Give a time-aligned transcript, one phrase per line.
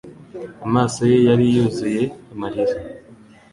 [0.65, 2.03] Amaso ye yari yuzuye
[2.33, 2.73] amarira